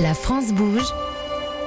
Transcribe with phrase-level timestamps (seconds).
[0.00, 0.94] La France bouge.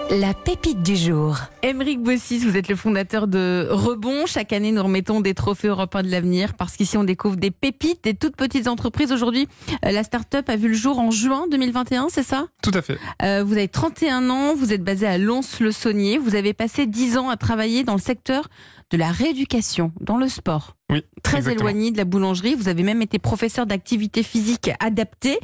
[0.09, 1.37] La pépite du jour.
[1.61, 4.25] Émeric Bossis, vous êtes le fondateur de Rebond.
[4.25, 8.03] Chaque année, nous remettons des trophées européens de l'avenir parce qu'ici, on découvre des pépites,
[8.03, 9.11] des toutes petites entreprises.
[9.11, 9.47] Aujourd'hui,
[9.85, 12.47] euh, la start-up a vu le jour en juin 2021, c'est ça?
[12.63, 12.97] Tout à fait.
[13.21, 16.17] Euh, vous avez 31 ans, vous êtes basé à Lons-le-Saunier.
[16.17, 18.47] Vous avez passé 10 ans à travailler dans le secteur
[18.91, 20.75] de la rééducation, dans le sport.
[20.91, 21.03] Oui.
[21.23, 21.69] Très exactement.
[21.69, 22.53] éloigné de la boulangerie.
[22.55, 25.39] Vous avez même été professeur d'activité physique adaptée.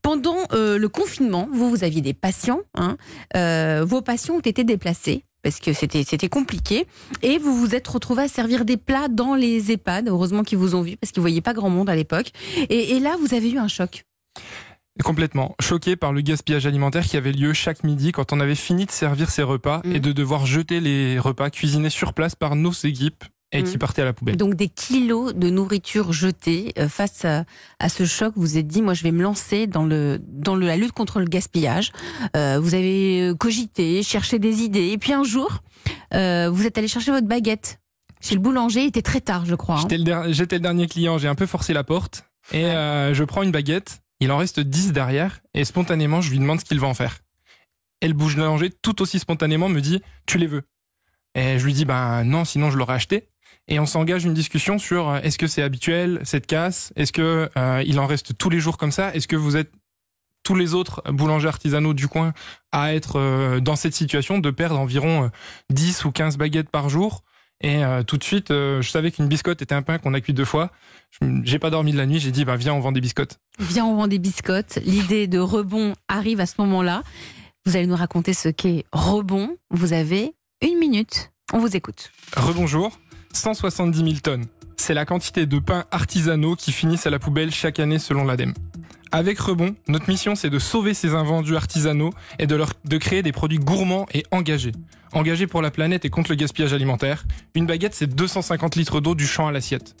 [0.00, 2.60] Pendant euh, le confinement, vous, vous aviez des patients.
[2.74, 2.96] Hein,
[3.36, 6.86] euh, vos patients ont été déplacés parce que c'était c'était compliqué
[7.22, 10.08] et vous vous êtes retrouvé à servir des plats dans les EHPAD.
[10.08, 12.30] Heureusement qu'ils vous ont vu parce qu'ils voyaient pas grand monde à l'époque.
[12.70, 14.04] Et, et là, vous avez eu un choc.
[15.04, 15.54] Complètement.
[15.60, 18.90] Choqué par le gaspillage alimentaire qui avait lieu chaque midi quand on avait fini de
[18.90, 19.92] servir ses repas Mhm.
[19.94, 23.78] et de devoir jeter les repas cuisinés sur place par nos équipes et qui Mhm.
[23.78, 24.36] partaient à la poubelle.
[24.36, 27.44] Donc des kilos de nourriture jetée euh, face à,
[27.78, 28.34] à ce choc.
[28.36, 30.92] Vous vous êtes dit, moi, je vais me lancer dans le dans le- la lutte
[30.92, 31.92] contre le gaspillage.
[32.36, 35.62] Euh, vous avez euh, cogité, cherché des idées, et puis un jour,
[36.14, 37.80] euh, vous êtes allé chercher votre baguette
[38.20, 38.82] chez le boulanger.
[38.82, 39.76] Il était très tard, je crois.
[39.76, 39.80] hein.
[39.82, 43.14] J'étais le, der- j'étais le dernier client, j'ai un peu forcé la porte et euh,
[43.14, 46.64] je prends une baguette, il en reste 10 derrière et spontanément je lui demande ce
[46.66, 47.18] qu'il va en faire.
[48.02, 50.62] Et le boulanger tout aussi spontanément me dit tu les veux.
[51.34, 53.28] Et je lui dis ben non sinon je l'aurais acheté.
[53.68, 57.48] Et on s'engage une discussion sur euh, est-ce que c'est habituel cette casse, est-ce que
[57.56, 59.70] euh, il en reste tous les jours comme ça, est-ce que vous êtes
[60.42, 62.32] tous les autres boulangers artisanaux du coin
[62.72, 65.28] à être euh, dans cette situation de perdre environ euh,
[65.70, 67.22] 10 ou 15 baguettes par jour?
[67.60, 70.44] Et tout de suite, je savais qu'une biscotte était un pain qu'on a cuit deux
[70.44, 70.70] fois.
[71.20, 73.40] Je- J'ai pas dormi de la nuit, j'ai dit, bah, viens, on vend des biscottes.
[73.58, 74.78] Viens, on vend des biscottes.
[74.84, 77.02] L'idée de rebond arrive à ce moment-là.
[77.66, 79.56] Vous allez nous raconter ce qu'est rebond.
[79.72, 81.32] Vous avez une minute.
[81.52, 82.12] On vous écoute.
[82.36, 82.96] Rebonjour,
[83.32, 84.46] 170 000 tonnes.
[84.76, 88.54] C'est la quantité de pains artisanaux qui finissent à la poubelle chaque année selon l'ADEME.
[89.10, 93.22] Avec Rebond, notre mission c'est de sauver ces invendus artisanaux et de, leur, de créer
[93.22, 94.72] des produits gourmands et engagés.
[95.12, 97.24] Engagés pour la planète et contre le gaspillage alimentaire.
[97.54, 99.96] Une baguette c'est 250 litres d'eau du champ à l'assiette.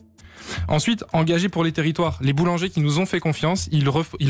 [0.68, 2.18] Ensuite, engagés pour les territoires.
[2.20, 3.84] Les boulangers qui nous ont fait confiance, ils,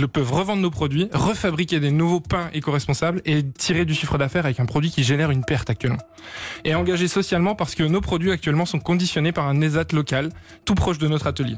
[0.09, 4.61] peuvent revendre nos produits, refabriquer des nouveaux pains éco-responsables et tirer du chiffre d'affaires avec
[4.61, 5.99] un produit qui génère une perte actuellement.
[6.65, 10.31] Et engagés socialement parce que nos produits actuellement sont conditionnés par un ESAT local,
[10.65, 11.57] tout proche de notre atelier.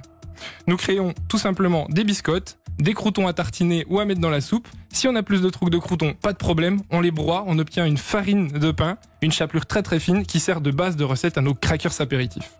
[0.66, 4.40] Nous créons tout simplement des biscottes, des croutons à tartiner ou à mettre dans la
[4.40, 4.68] soupe.
[4.90, 7.58] Si on a plus de trucs de croutons, pas de problème, on les broie, on
[7.58, 11.04] obtient une farine de pain, une chapelure très très fine qui sert de base de
[11.04, 12.56] recette à nos crackers apéritifs.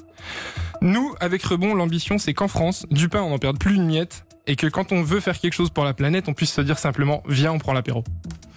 [0.83, 4.25] Nous, avec Rebond, l'ambition c'est qu'en France, du pain on n'en perde plus une miette
[4.47, 6.79] et que quand on veut faire quelque chose pour la planète, on puisse se dire
[6.79, 8.03] simplement viens, on prend l'apéro.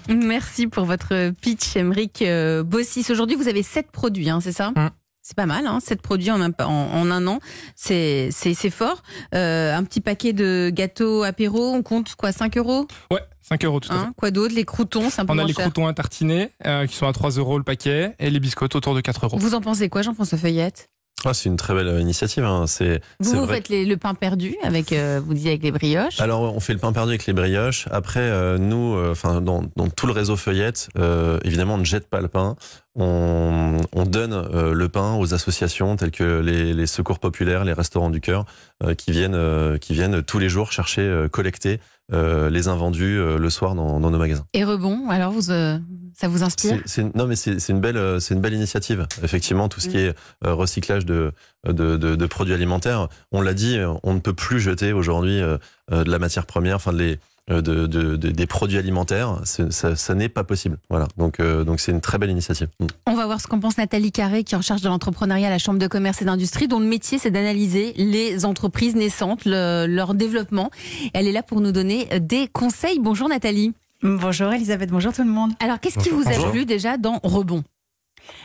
[0.09, 3.06] Merci pour votre pitch, Emeric euh, Bossis.
[3.09, 4.89] Aujourd'hui, vous avez sept produits, hein, c'est ça Mm.
[5.25, 7.39] C'est pas mal, hein, 7 produits en un, en, en un an,
[7.75, 8.29] c'est
[8.69, 9.03] fort.
[9.33, 13.79] Euh, un petit paquet de gâteaux apéro, on compte quoi 5 euros Ouais, 5 euros
[13.79, 14.00] tout à fait.
[14.01, 14.53] hein Quoi d'autre?
[14.53, 15.63] Les croutons, c'est un peu On a les cher.
[15.63, 18.95] croutons à tartiner euh, qui sont à 3 euros le paquet et les biscottes autour
[18.95, 19.38] de 4 euros.
[19.39, 20.89] Vous en pensez quoi, Jean-François Feuillette?
[21.25, 22.44] Ah, c'est une très belle euh, initiative.
[22.44, 22.66] hein.
[22.67, 25.72] C'est Vous, c'est vous faites les- le pain perdu avec, euh, vous disiez avec les
[25.72, 26.19] brioches.
[26.19, 27.88] Alors, on fait le pain perdu avec les brioches.
[27.91, 31.85] Après, euh, nous, euh, enfin, dans, dans tout le réseau feuillette, euh, évidemment, on ne
[31.85, 32.56] jette pas le pain.
[32.95, 37.73] On, on donne euh, le pain aux associations telles que les, les secours populaires, les
[37.73, 38.45] restaurants du cœur,
[38.83, 41.79] euh, qui viennent, euh, qui viennent tous les jours chercher, euh, collecter
[42.11, 44.45] euh, les invendus euh, le soir dans, dans nos magasins.
[44.53, 45.79] Et rebond, alors vous, euh,
[46.13, 46.77] ça vous inspire
[47.15, 49.07] non, mais c'est une belle, euh, c'est une belle initiative.
[49.23, 50.15] Effectivement, tout ce qui est
[50.45, 51.31] euh, recyclage de,
[51.65, 55.39] de, de, de produits alimentaires, on l'a dit, euh, on ne peut plus jeter aujourd'hui
[55.39, 57.19] de la matière première, enfin de les,
[57.49, 59.41] de, de, de- des produits alimentaires.
[59.43, 60.77] Ça, ça n'est pas possible.
[60.89, 61.07] Voilà.
[61.17, 62.69] Donc, euh, donc c'est une très belle initiative.
[62.79, 62.85] Mm.
[63.07, 65.49] On va voir ce qu'en pense Nathalie Carré, qui est en charge de l'entrepreneuriat à
[65.49, 69.85] la Chambre de commerce et d'industrie, dont le métier c'est d'analyser les entreprises naissantes, le-
[69.87, 70.71] leur développement.
[71.13, 72.99] Elle est là pour nous donner des conseils.
[72.99, 73.73] Bonjour Nathalie.
[74.01, 75.51] Bonjour Elisabeth, bonjour tout le monde.
[75.59, 76.51] Alors qu'est-ce qui vous a Bonjour.
[76.51, 77.63] plu déjà dans Rebond?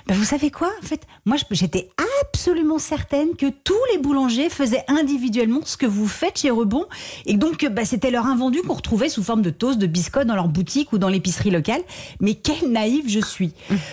[0.08, 0.70] Ben, vous savez quoi?
[0.82, 1.88] En fait, moi j'étais
[2.22, 6.86] absolument certaine que tous les boulangers faisaient individuellement ce que vous faites chez Rebond
[7.26, 10.34] et donc bah, c'était leur invendu qu'on retrouvait sous forme de toast, de biscottes dans
[10.34, 11.80] leur boutique ou dans l'épicerie locale.
[12.20, 13.52] Mais quelle naïve je suis.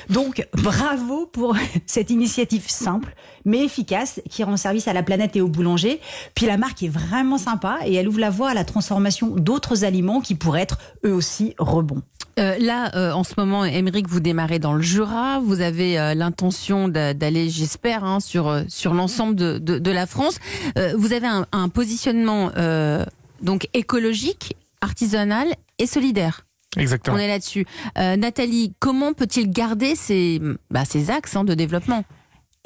[0.09, 1.55] Donc bravo pour
[1.85, 3.13] cette initiative simple
[3.47, 6.01] mais efficace qui rend service à la planète et aux boulangers.
[6.33, 9.83] Puis la marque est vraiment sympa et elle ouvre la voie à la transformation d'autres
[9.83, 12.01] aliments qui pourraient être eux aussi rebonds.
[12.39, 15.39] Euh, Là, euh, en ce moment, Émeric, vous démarrez dans le Jura.
[15.39, 19.91] Vous avez euh, l'intention d'a- d'aller, j'espère, hein, sur, euh, sur l'ensemble de, de, de
[19.91, 20.37] la France.
[20.77, 23.05] Euh, vous avez un, un positionnement euh,
[23.41, 25.47] donc écologique, artisanal
[25.79, 26.45] et solidaire.
[26.77, 27.15] Exactement.
[27.15, 27.65] On est là-dessus.
[27.97, 32.03] Euh, Nathalie, comment peut-il garder ces, bah, ces axes hein, de développement?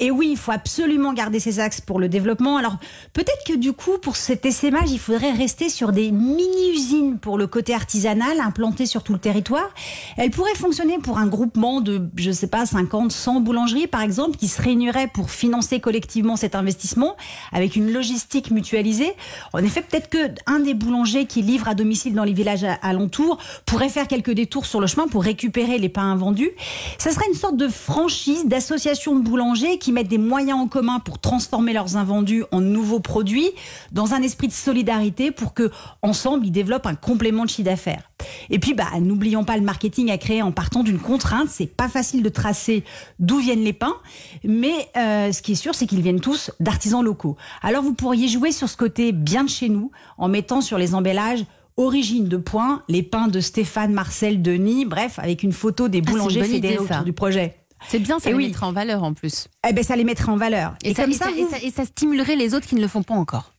[0.02, 2.56] Et oui, il faut absolument garder ces axes pour le développement.
[2.56, 2.76] Alors
[3.12, 7.46] peut-être que du coup, pour cet essaimage, il faudrait rester sur des mini-usines pour le
[7.46, 9.68] côté artisanal implantées sur tout le territoire.
[10.16, 14.38] Elles pourraient fonctionner pour un groupement de, je sais pas, 50, 100 boulangeries par exemple,
[14.38, 17.14] qui se réuniraient pour financer collectivement cet investissement
[17.52, 19.12] avec une logistique mutualisée.
[19.52, 23.36] En effet, peut-être que un des boulangers qui livre à domicile dans les villages alentours
[23.66, 26.52] pourrait faire quelques détours sur le chemin pour récupérer les pains invendus.
[26.96, 31.00] Ça serait une sorte de franchise d'associations de boulangers qui mettent des moyens en commun
[31.00, 33.50] pour transformer leurs invendus en nouveaux produits
[33.92, 35.70] dans un esprit de solidarité pour que
[36.02, 38.10] ensemble ils développent un complément de chiffre d'affaires.
[38.50, 41.48] Et puis, bah, n'oublions pas le marketing à créer en partant d'une contrainte.
[41.48, 42.84] C'est pas facile de tracer
[43.18, 43.96] d'où viennent les pains,
[44.44, 47.36] mais euh, ce qui est sûr, c'est qu'ils viennent tous d'artisans locaux.
[47.62, 50.94] Alors, vous pourriez jouer sur ce côté bien de chez nous en mettant sur les
[50.94, 51.44] emballages
[51.76, 56.10] origine de points, les pains de Stéphane, Marcel, Denis, bref, avec une photo des Ah,
[56.10, 56.94] boulangers idée, fédérés ça.
[56.96, 57.56] autour du projet.
[57.88, 58.46] C'est bien, ça Et les oui.
[58.48, 59.48] mettra en valeur en plus.
[59.68, 60.74] Eh ben, ça les mettrait en valeur.
[60.84, 62.80] Et, ça, comme et ça- vous- et ça- et ça stimulerait les autres qui ne
[62.80, 63.52] le font pas encore.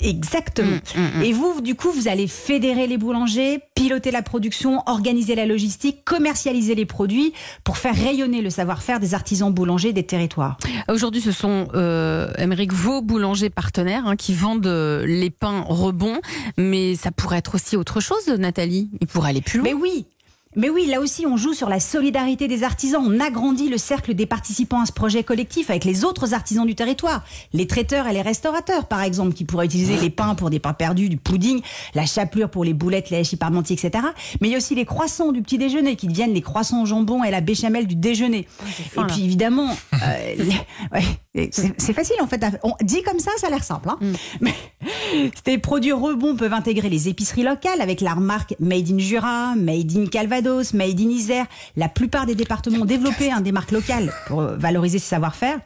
[0.00, 0.78] Exactement.
[0.94, 1.22] Mm, mm, mm.
[1.24, 6.04] Et vous, du coup, vous allez fédérer les boulangers, piloter la production, organiser la logistique,
[6.04, 7.32] commercialiser les produits
[7.64, 10.56] pour faire rayonner le savoir-faire des artisans boulangers des territoires.
[10.88, 12.28] Aujourd'hui, ce sont, euh,
[12.70, 16.20] vos boulangers partenaires hein, qui vendent euh, les pains rebonds,
[16.56, 18.90] mais ça pourrait être aussi autre chose, Nathalie.
[19.00, 19.64] Il pourrait aller plus loin.
[19.68, 20.06] Mais oui
[20.56, 23.02] mais oui, là aussi, on joue sur la solidarité des artisans.
[23.04, 26.74] On agrandit le cercle des participants à ce projet collectif avec les autres artisans du
[26.74, 27.22] territoire.
[27.52, 30.72] Les traiteurs et les restaurateurs, par exemple, qui pourraient utiliser les pains pour des pains
[30.72, 31.60] perdus, du pudding,
[31.94, 34.04] la chapelure pour les boulettes, les hachis parmentiers, etc.
[34.40, 36.86] Mais il y a aussi les croissants du petit déjeuner qui deviennent les croissants au
[36.86, 38.46] jambon et la béchamel du déjeuner.
[38.48, 40.44] faim, et puis évidemment, euh,
[40.92, 42.44] ouais, c'est facile en fait.
[42.62, 43.90] On dit comme ça, ça a l'air simple.
[43.90, 43.98] Hein
[44.40, 44.54] Mais
[45.46, 49.96] ces produits rebonds peuvent intégrer les épiceries locales avec la remarque Made in Jura, Made
[49.96, 50.06] in
[50.38, 51.46] Calvados, Made in Isère.
[51.76, 55.58] La plupart des départements ont développé hein, des marques locales pour euh, valoriser ce savoir-faire.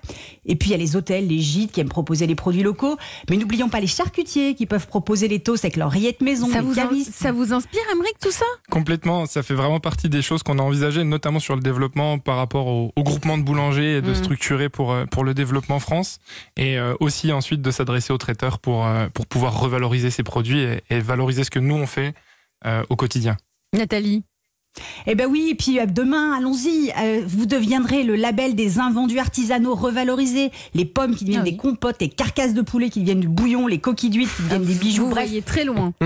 [0.47, 2.97] Et puis il y a les hôtels, les gîtes qui aiment proposer les produits locaux.
[3.29, 6.61] Mais n'oublions pas les charcutiers qui peuvent proposer les toasts avec leurs rillettes maison, ça,
[6.61, 8.45] les vous, ça vous inspire, Émeric, tout ça?
[8.71, 12.37] Complètement, ça fait vraiment partie des choses qu'on a envisagées, notamment sur le développement par
[12.37, 14.15] rapport au, au groupement de boulangers et de Mm.
[14.15, 16.19] structurer pour, euh, pour le développement France,
[16.57, 20.61] et euh, aussi ensuite de s'adresser aux traiteurs pour, euh, pour pouvoir revaloriser ces produits
[20.61, 22.15] et, et valoriser ce que nous on fait
[22.67, 23.37] euh, au quotidien.
[23.73, 24.23] Nathalie
[25.07, 29.19] Eh ben oui, et puis euh, demain, allons-y, euh, vous deviendrez le label des invendus
[29.19, 31.51] artisanaux revalorisés, les pommes qui deviennent Ah oui.
[31.53, 34.65] des compotes, les carcasses de poulet qui deviennent du bouillon, les coquilles d'huîtres qui deviennent
[34.65, 35.27] des bijoux, Vous bref.
[35.27, 35.93] voyez très loin.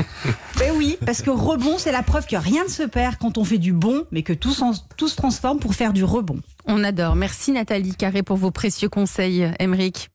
[0.59, 3.45] Ben oui, parce que rebond, c'est la preuve que rien ne se perd quand on
[3.45, 4.55] fait du bon, mais que tout,
[4.97, 6.41] tout se transforme pour faire du rebond.
[6.65, 7.15] On adore.
[7.15, 10.09] Merci Nathalie Carré pour vos précieux conseils, Émeric.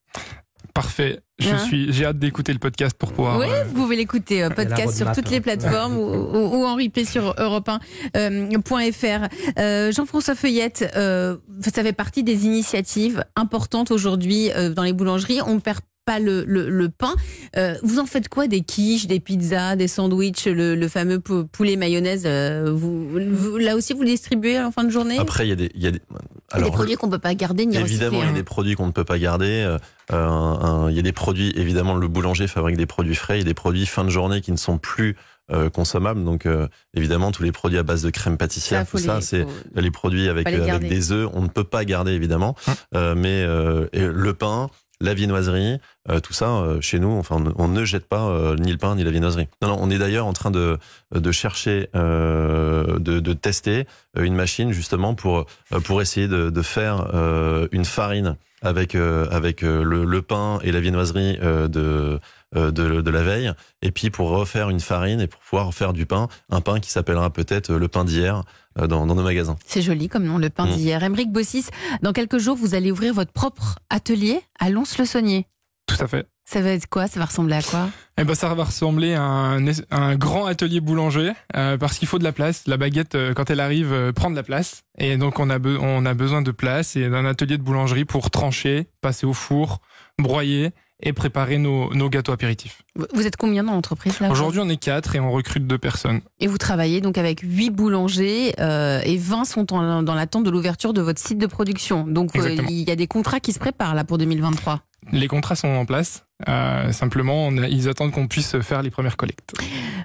[0.74, 3.38] Parfait, je Hein suis, j'ai hâte d'écouter le podcast pour pouvoir.
[3.38, 5.30] Oui, euh, vous pouvez l'écouter euh, podcast sur toutes hein.
[5.32, 7.68] les plateformes ou, ou- ou en replay sur europe
[8.14, 9.28] 1.fr.
[9.58, 11.36] Euh, Jean-François Feuillette, euh,
[11.74, 15.40] ça fait partie des initiatives importantes aujourd'hui euh, dans les boulangeries.
[15.46, 17.14] On ne perd pas le, le- le pain.
[17.56, 21.44] Euh, vous en faites quoi Des quiches, des pizzas, des sandwichs, le, le fameux pou-
[21.44, 25.18] poulet mayonnaise euh, vous, vous- Là aussi, vous le distribuez en fin de journée?
[25.18, 26.00] Après, il y a des, il y a des,
[26.54, 28.32] Des alors, produits qu'on peut pas garder ni Évidemment, il y a hein.
[28.34, 29.46] des produits qu'on ne peut pas garder.
[29.66, 29.78] euh,
[30.12, 33.36] euh, un- il y a des produits, évidemment, le boulanger fabrique des produits frais.
[33.36, 35.16] Il y a des produits fin de journée qui ne sont plus
[35.50, 36.24] euh, consommables.
[36.24, 39.44] Donc, euh, évidemment, tous les produits à base de crème pâtissière, Ça, tout ça, c'est
[39.74, 41.28] les produits avec, les euh, des œufs.
[41.34, 42.54] On ne peut pas garder, évidemment.
[42.68, 42.74] Hum.
[42.94, 44.68] Euh, mais euh, le pain,
[45.00, 45.78] la viennoiserie,
[46.10, 48.78] euh, tout ça, euh, chez nous, enfin, on, on ne jette pas euh, ni le
[48.78, 49.48] pain ni la viennoiserie.
[49.62, 50.78] Non, non, on est d'ailleurs en train de,
[51.14, 55.46] de chercher, de, de tester une machine justement pour,
[55.84, 57.06] pour essayer de, de faire
[57.72, 62.20] une farine avec, avec le, le pain et la viennoiserie de,
[62.54, 66.06] de, de la veille, et puis pour refaire une farine et pour pouvoir faire du
[66.06, 68.42] pain, un pain qui s'appellera peut-être le pain d'hier
[68.76, 69.56] dans, dans nos magasins.
[69.66, 70.74] C'est joli comme nom, le pain Mm.
[70.76, 71.02] d'hier.
[71.02, 71.66] Émeric Bossis,
[72.02, 75.46] dans quelques jours, vous allez ouvrir votre propre atelier à Lons-le-Saunier.
[75.96, 76.26] Tout à fait.
[76.44, 77.06] Ça va être quoi?
[77.06, 77.88] Ça va ressembler à quoi?
[78.18, 82.24] Eh ben, ça va ressembler à un, grand atelier boulanger euh, parce qu'il faut de
[82.24, 82.64] la place.
[82.66, 84.82] La baguette, euh, quand elle arrive, euh, prend de la place.
[84.98, 88.04] Et donc, on a, be- on a besoin de place et d'un atelier de boulangerie
[88.04, 89.80] pour trancher, passer au four,
[90.18, 90.70] broyer
[91.04, 92.82] et préparer nos, nos gâteaux apéritifs.
[93.14, 94.30] Vous- êtes combien dans l'entreprise là?
[94.30, 96.20] Aujourd'hui, on est quatre et on recrute deux personnes.
[96.38, 100.50] Et vous travaillez donc avec 8 boulangers euh, et 20 sont en- dans l'attente de
[100.50, 102.04] l'ouverture de votre site de production.
[102.06, 104.80] Donc il y a des contrats qui se préparent là pour 2023.
[105.10, 106.24] Les contrats sont en place.
[106.48, 109.52] Euh, simplement, on a- ils attendent qu'on puisse faire les premières collectes.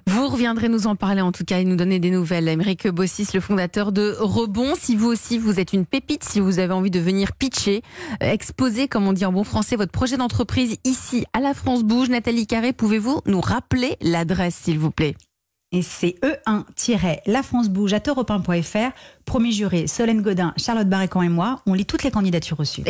[0.08, 2.48] Vous reviendrez nous en parler en tout cas et nous donner des nouvelles.
[2.48, 4.74] Émeric Bossis, le fondateur de Rebond.
[4.80, 7.84] Si vous aussi vous êtes une pépite, si vous avez envie de venir pitcher,
[8.24, 11.84] euh, exposer, comme on dit en bon français, votre projet d'entreprise ici à la France
[11.84, 15.16] Bouge, Nathalie Carré, pouvez-vous nous rappeler l'adresse s'il vous plaît?
[15.74, 18.92] Et c'est E1-La France Bouge à europe1.fr.
[19.26, 21.62] Premier juré, Solène Godin, Charlotte Barrécan et moi.
[21.66, 22.84] On lit toutes les candidatures reçues.